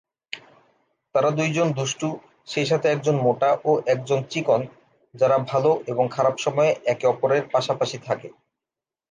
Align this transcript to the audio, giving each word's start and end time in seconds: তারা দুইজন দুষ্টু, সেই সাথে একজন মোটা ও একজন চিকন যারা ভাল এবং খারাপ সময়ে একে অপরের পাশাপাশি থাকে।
তারা 1.15 1.29
দুইজন 1.31 1.67
দুষ্টু, 1.71 2.07
সেই 2.47 2.67
সাথে 2.67 2.87
একজন 2.89 3.15
মোটা 3.17 3.49
ও 3.65 3.81
একজন 3.87 4.19
চিকন 4.29 4.61
যারা 5.15 5.37
ভাল 5.49 5.63
এবং 5.87 6.05
খারাপ 6.11 6.35
সময়ে 6.37 6.71
একে 6.85 7.05
অপরের 7.07 7.43
পাশাপাশি 7.53 7.97
থাকে। 8.07 8.27